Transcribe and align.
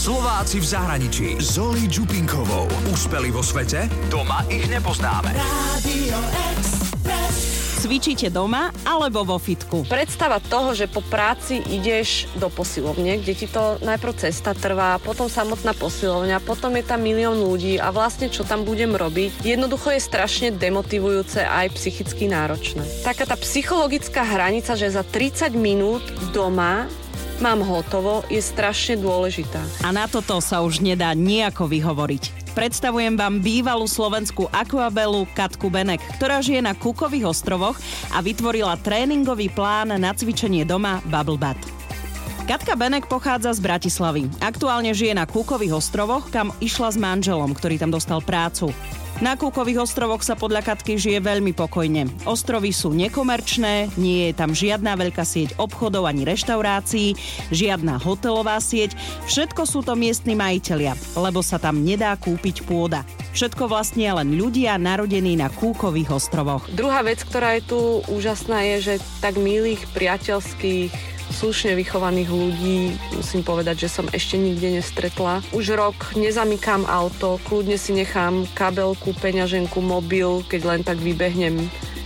Slováci 0.00 0.64
v 0.64 0.66
zahraničí. 0.80 1.26
Zoli 1.44 1.84
Čupinkovou. 1.84 2.64
Úspeli 2.88 3.28
vo 3.28 3.44
svete? 3.44 3.84
Doma 4.08 4.48
ich 4.48 4.64
nepoznáme. 4.64 5.28
Radio 5.36 6.16
Express. 6.48 7.60
Cvičíte 7.84 8.32
doma 8.32 8.72
alebo 8.88 9.28
vo 9.28 9.36
fitku? 9.36 9.84
Predstava 9.84 10.40
toho, 10.40 10.72
že 10.72 10.88
po 10.88 11.04
práci 11.04 11.60
ideš 11.68 12.32
do 12.40 12.48
posilovne, 12.48 13.20
kde 13.20 13.44
ti 13.44 13.44
to 13.44 13.76
najprv 13.84 14.24
cesta 14.24 14.56
trvá, 14.56 14.96
potom 15.04 15.28
samotná 15.28 15.76
posilovňa, 15.76 16.48
potom 16.48 16.80
je 16.80 16.84
tam 16.88 17.04
milión 17.04 17.36
ľudí 17.36 17.76
a 17.76 17.92
vlastne 17.92 18.32
čo 18.32 18.40
tam 18.40 18.64
budem 18.64 18.96
robiť, 18.96 19.44
jednoducho 19.44 19.92
je 19.92 20.00
strašne 20.00 20.48
demotivujúce 20.56 21.44
aj 21.44 21.76
psychicky 21.76 22.24
náročné. 22.24 22.84
Taká 23.04 23.28
tá 23.28 23.36
psychologická 23.36 24.24
hranica, 24.24 24.76
že 24.76 24.92
za 24.92 25.04
30 25.04 25.52
minút 25.56 26.04
doma 26.32 26.88
mám 27.40 27.64
hotovo, 27.64 28.22
je 28.28 28.38
strašne 28.38 29.00
dôležitá. 29.00 29.60
A 29.82 29.90
na 29.90 30.04
toto 30.06 30.38
sa 30.44 30.60
už 30.60 30.84
nedá 30.84 31.16
nejako 31.16 31.66
vyhovoriť. 31.66 32.52
Predstavujem 32.52 33.16
vám 33.16 33.40
bývalú 33.40 33.88
slovenskú 33.88 34.50
akvabelu 34.52 35.24
Katku 35.32 35.72
Benek, 35.72 36.02
ktorá 36.20 36.44
žije 36.44 36.60
na 36.60 36.76
Kukových 36.76 37.32
ostrovoch 37.32 37.80
a 38.12 38.20
vytvorila 38.20 38.76
tréningový 38.78 39.48
plán 39.48 39.96
na 39.96 40.10
cvičenie 40.12 40.68
doma 40.68 41.00
Bubble 41.08 41.40
Bath. 41.40 41.79
Katka 42.50 42.74
Benek 42.74 43.06
pochádza 43.06 43.54
z 43.54 43.62
Bratislavy. 43.62 44.26
Aktuálne 44.42 44.90
žije 44.90 45.14
na 45.14 45.22
Kúkových 45.22 45.78
ostrovoch, 45.78 46.34
kam 46.34 46.50
išla 46.58 46.90
s 46.90 46.98
manželom, 46.98 47.54
ktorý 47.54 47.78
tam 47.78 47.94
dostal 47.94 48.18
prácu. 48.18 48.74
Na 49.22 49.38
Kúkových 49.38 49.86
ostrovoch 49.86 50.26
sa 50.26 50.34
podľa 50.34 50.66
Katky 50.66 50.98
žije 50.98 51.22
veľmi 51.22 51.54
pokojne. 51.54 52.10
Ostrovy 52.26 52.74
sú 52.74 52.90
nekomerčné, 52.90 53.94
nie 53.94 54.26
je 54.26 54.34
tam 54.34 54.50
žiadna 54.50 54.98
veľká 54.98 55.22
sieť 55.22 55.54
obchodov 55.62 56.10
ani 56.10 56.26
reštaurácií, 56.26 57.14
žiadna 57.54 58.02
hotelová 58.02 58.58
sieť, 58.58 58.98
všetko 59.30 59.62
sú 59.62 59.86
to 59.86 59.94
miestni 59.94 60.34
majiteľia, 60.34 60.98
lebo 61.14 61.46
sa 61.46 61.62
tam 61.62 61.86
nedá 61.86 62.18
kúpiť 62.18 62.66
pôda. 62.66 63.06
Všetko 63.30 63.70
vlastne 63.70 64.10
len 64.10 64.34
ľudia 64.34 64.74
narodení 64.74 65.38
na 65.38 65.54
Kúkových 65.54 66.18
ostrovoch. 66.18 66.66
Druhá 66.74 67.06
vec, 67.06 67.22
ktorá 67.22 67.62
je 67.62 67.62
tu 67.62 67.80
úžasná, 68.10 68.66
je, 68.74 68.76
že 68.82 68.94
tak 69.22 69.38
milých, 69.38 69.86
priateľských, 69.94 71.09
slušne 71.40 71.72
vychovaných 71.72 72.28
ľudí, 72.28 72.78
musím 73.16 73.40
povedať, 73.40 73.88
že 73.88 73.88
som 73.88 74.04
ešte 74.12 74.36
nikde 74.36 74.76
nestretla. 74.76 75.40
Už 75.56 75.72
rok 75.72 76.12
nezamykám 76.12 76.84
auto, 76.84 77.40
kľudne 77.48 77.80
si 77.80 77.96
nechám 77.96 78.44
kabelku, 78.52 79.16
peňaženku, 79.16 79.80
mobil, 79.80 80.44
keď 80.44 80.60
len 80.68 80.80
tak 80.84 81.00
vybehnem 81.00 81.56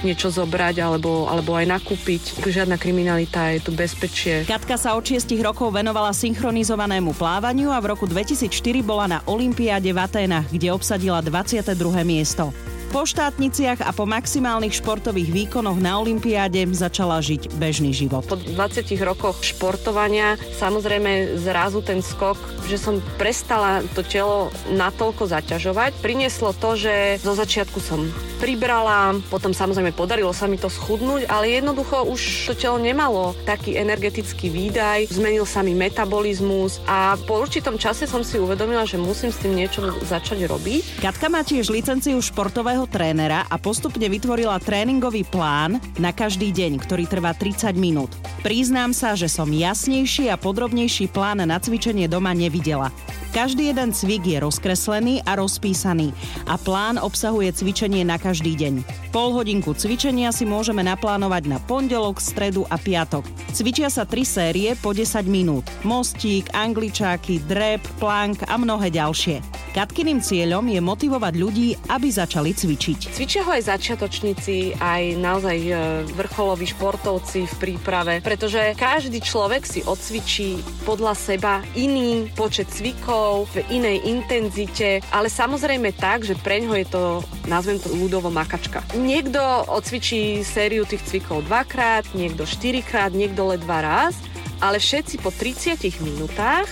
niečo 0.00 0.30
zobrať 0.30 0.80
alebo, 0.80 1.26
alebo 1.26 1.58
aj 1.58 1.66
nakúpiť. 1.68 2.40
Žiadna 2.40 2.78
kriminalita, 2.78 3.52
je 3.52 3.60
tu 3.60 3.70
bezpečie. 3.74 4.46
Katka 4.46 4.78
sa 4.78 4.94
od 4.94 5.04
6 5.04 5.28
rokov 5.42 5.74
venovala 5.74 6.14
synchronizovanému 6.14 7.12
plávaniu 7.18 7.74
a 7.74 7.78
v 7.82 7.92
roku 7.92 8.06
2004 8.06 8.48
bola 8.80 9.06
na 9.10 9.18
Olympiáde 9.26 9.90
v 9.90 9.98
Aténach, 9.98 10.46
kde 10.48 10.72
obsadila 10.72 11.20
22. 11.20 11.74
miesto. 12.06 12.54
Po 12.88 13.04
štátniciach 13.04 13.84
a 13.84 13.92
po 13.92 14.08
maximálnych 14.08 14.80
športových 14.80 15.28
výkonoch 15.28 15.76
na 15.76 16.00
Olympiáde 16.00 16.64
začala 16.72 17.20
žiť 17.20 17.52
bežný 17.60 17.92
život. 17.92 18.24
Po 18.24 18.40
20 18.40 18.88
rokoch 19.04 19.44
športovania 19.44 20.40
samozrejme 20.56 21.36
zrazu 21.36 21.84
ten 21.84 22.00
skok, 22.00 22.40
že 22.64 22.80
som 22.80 23.04
prestala 23.20 23.84
to 23.92 24.00
telo 24.00 24.48
natoľko 24.72 25.28
zaťažovať, 25.28 26.00
prinieslo 26.00 26.56
to, 26.56 26.80
že 26.80 27.20
zo 27.20 27.36
začiatku 27.36 27.76
som 27.76 28.08
pribrala, 28.38 29.18
potom 29.28 29.50
samozrejme 29.50 29.92
podarilo 29.92 30.30
sa 30.30 30.46
mi 30.46 30.56
to 30.56 30.70
schudnúť, 30.70 31.26
ale 31.26 31.58
jednoducho 31.58 32.06
už 32.06 32.48
to 32.48 32.54
telo 32.54 32.78
nemalo 32.78 33.34
taký 33.42 33.74
energetický 33.74 34.46
výdaj, 34.48 35.10
zmenil 35.10 35.42
sa 35.42 35.66
mi 35.66 35.74
metabolizmus 35.74 36.78
a 36.86 37.18
po 37.26 37.42
určitom 37.42 37.76
čase 37.76 38.06
som 38.06 38.22
si 38.22 38.38
uvedomila, 38.38 38.86
že 38.86 38.96
musím 38.96 39.34
s 39.34 39.42
tým 39.42 39.58
niečo 39.58 39.82
začať 40.06 40.46
robiť. 40.46 41.02
Katka 41.02 41.26
má 41.26 41.42
tiež 41.42 41.74
licenciu 41.74 42.16
športového 42.22 42.77
trénera 42.86 43.48
a 43.48 43.56
postupne 43.56 44.06
vytvorila 44.06 44.60
tréningový 44.60 45.24
plán 45.24 45.80
na 45.98 46.12
každý 46.14 46.52
deň, 46.52 46.78
ktorý 46.84 47.08
trvá 47.08 47.34
30 47.34 47.74
minút. 47.74 48.12
Priznám 48.44 48.94
sa, 48.94 49.16
že 49.16 49.26
som 49.26 49.50
jasnejší 49.50 50.28
a 50.30 50.36
podrobnejší 50.36 51.10
plán 51.10 51.42
na 51.42 51.58
cvičenie 51.58 52.06
doma 52.06 52.36
nevidela. 52.36 52.92
Každý 53.28 53.68
jeden 53.68 53.92
cvik 53.92 54.24
je 54.24 54.38
rozkreslený 54.40 55.20
a 55.28 55.36
rozpísaný 55.36 56.16
a 56.48 56.56
plán 56.56 56.96
obsahuje 56.96 57.52
cvičenie 57.52 58.00
na 58.00 58.16
každý 58.16 58.56
deň. 58.56 58.82
Pol 59.12 59.36
hodinku 59.36 59.76
cvičenia 59.76 60.32
si 60.32 60.48
môžeme 60.48 60.80
naplánovať 60.80 61.44
na 61.44 61.60
pondelok, 61.60 62.24
stredu 62.24 62.64
a 62.72 62.80
piatok. 62.80 63.28
Cvičia 63.52 63.92
sa 63.92 64.08
tri 64.08 64.24
série 64.24 64.72
po 64.80 64.96
10 64.96 65.28
minút. 65.28 65.68
Mostík, 65.84 66.48
angličáky, 66.56 67.44
drep, 67.44 67.84
plank 68.00 68.48
a 68.48 68.56
mnohé 68.56 68.88
ďalšie. 68.88 69.57
Katkyným 69.68 70.24
cieľom 70.24 70.64
je 70.64 70.80
motivovať 70.80 71.34
ľudí, 71.36 71.68
aby 71.92 72.08
začali 72.08 72.56
cvičiť. 72.56 73.12
Cvičia 73.12 73.44
ho 73.44 73.52
aj 73.52 73.68
začiatočníci, 73.68 74.80
aj 74.80 75.02
naozaj 75.20 75.58
e, 75.60 75.72
vrcholoví 76.16 76.64
športovci 76.64 77.44
v 77.44 77.54
príprave, 77.60 78.24
pretože 78.24 78.72
každý 78.80 79.20
človek 79.20 79.68
si 79.68 79.84
odcvičí 79.84 80.56
podľa 80.88 81.12
seba 81.12 81.60
iný 81.76 82.32
počet 82.32 82.72
cvikov, 82.72 83.52
v 83.52 83.68
inej 83.68 84.08
intenzite, 84.08 85.04
ale 85.12 85.28
samozrejme 85.28 85.92
tak, 85.92 86.24
že 86.24 86.32
preňho 86.40 86.72
je 86.80 86.86
to, 86.88 87.02
nazvem 87.44 87.76
to 87.76 87.92
ľudovo 87.92 88.32
makačka. 88.32 88.80
Niekto 88.96 89.40
odcvičí 89.68 90.40
sériu 90.48 90.88
tých 90.88 91.04
cvikov 91.04 91.44
dvakrát, 91.44 92.08
niekto 92.16 92.48
štyrikrát, 92.48 93.12
niekto 93.12 93.44
ledva 93.44 93.84
raz, 93.84 94.16
ale 94.64 94.80
všetci 94.80 95.20
po 95.20 95.28
30 95.28 95.76
minútach 96.00 96.66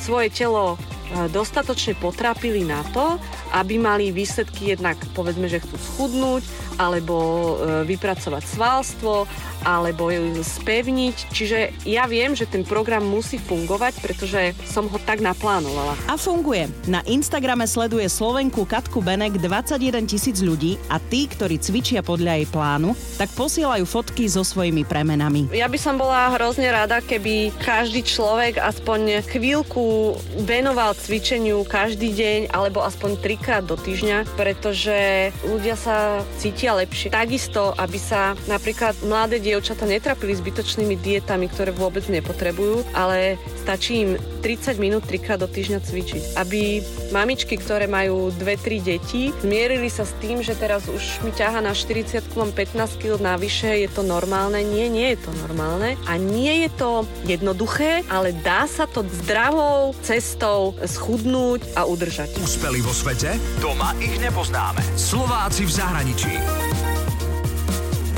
svoje 0.00 0.32
telo 0.32 0.80
dostatočne 1.28 1.98
potrápili 1.98 2.62
na 2.64 2.82
to, 2.94 3.18
aby 3.52 3.78
mali 3.78 4.14
výsledky 4.14 4.74
jednak, 4.74 4.96
povedzme, 5.12 5.50
že 5.50 5.62
chcú 5.62 5.76
schudnúť, 5.76 6.42
alebo 6.80 7.16
e, 7.16 7.52
vypracovať 7.84 8.42
svalstvo, 8.46 9.28
alebo 9.64 10.08
ju 10.08 10.40
spevniť. 10.40 11.16
Čiže 11.32 11.58
ja 11.84 12.08
viem, 12.08 12.32
že 12.32 12.48
ten 12.48 12.64
program 12.64 13.04
musí 13.04 13.36
fungovať, 13.36 14.00
pretože 14.00 14.56
som 14.64 14.88
ho 14.88 14.98
tak 15.04 15.20
naplánovala. 15.20 15.96
A 16.08 16.16
funguje. 16.16 16.68
Na 16.88 17.04
Instagrame 17.04 17.68
sleduje 17.68 18.08
Slovenku 18.08 18.64
Katku 18.64 19.04
Benek 19.04 19.36
21 19.36 20.08
tisíc 20.08 20.40
ľudí 20.40 20.80
a 20.88 20.96
tí, 20.96 21.28
ktorí 21.28 21.60
cvičia 21.60 22.00
podľa 22.00 22.40
jej 22.40 22.48
plánu, 22.48 22.96
tak 23.20 23.28
posielajú 23.36 23.84
fotky 23.84 24.24
so 24.28 24.40
svojimi 24.40 24.88
premenami. 24.88 25.52
Ja 25.52 25.68
by 25.68 25.76
som 25.76 26.00
bola 26.00 26.32
hrozne 26.32 26.72
rada, 26.72 27.04
keby 27.04 27.52
každý 27.60 28.00
človek 28.00 28.56
aspoň 28.56 29.28
chvíľku 29.28 30.16
venoval 30.48 30.96
cvičeniu 30.96 31.62
každý 31.68 32.16
deň 32.16 32.40
alebo 32.52 32.80
aspoň 32.80 33.20
trikrát 33.40 33.64
do 33.64 33.72
týždňa, 33.72 34.36
pretože 34.36 35.32
ľudia 35.48 35.72
sa 35.72 36.20
cítia 36.36 36.76
lepšie. 36.76 37.08
Takisto, 37.08 37.72
aby 37.72 37.96
sa 37.96 38.36
napríklad 38.44 38.92
mladé 39.00 39.40
dievčata 39.40 39.88
netrapili 39.88 40.36
zbytočnými 40.36 41.00
dietami, 41.00 41.48
ktoré 41.48 41.72
vôbec 41.72 42.04
nepotrebujú, 42.12 42.84
ale 42.92 43.40
stačí 43.64 44.04
im 44.04 44.20
30 44.44 44.76
minút 44.76 45.08
trikrát 45.08 45.40
do 45.40 45.48
týždňa 45.48 45.80
cvičiť. 45.80 46.22
Aby 46.36 46.84
mamičky, 47.16 47.56
ktoré 47.56 47.88
majú 47.88 48.28
2-3 48.36 48.84
deti, 48.84 49.32
zmierili 49.40 49.88
sa 49.88 50.04
s 50.04 50.12
tým, 50.20 50.44
že 50.44 50.52
teraz 50.52 50.84
už 50.84 51.24
mi 51.24 51.32
ťaha 51.32 51.64
na 51.64 51.72
40 51.72 52.20
mám 52.36 52.52
15 52.52 53.00
kg 53.00 53.16
navyše, 53.20 53.72
je 53.72 53.88
to 53.88 54.04
normálne? 54.04 54.60
Nie, 54.68 54.92
nie 54.92 55.16
je 55.16 55.24
to 55.24 55.32
normálne. 55.40 55.96
A 56.04 56.20
nie 56.20 56.68
je 56.68 56.70
to 56.76 56.90
jednoduché, 57.24 58.04
ale 58.12 58.36
dá 58.36 58.68
sa 58.68 58.84
to 58.84 59.00
zdravou 59.24 59.96
cestou 60.04 60.76
schudnúť 60.84 61.72
a 61.72 61.88
udržať. 61.88 62.36
Úspeli 62.40 62.84
vo 62.84 62.92
svete? 62.92 63.29
svete, 63.30 63.60
doma 63.62 63.94
ich 64.02 64.18
nepoznáme. 64.18 64.82
Slováci 64.98 65.62
v 65.66 65.70
zahraničí. 65.70 66.32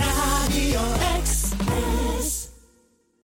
Radio 0.00 0.80
e. 1.00 1.11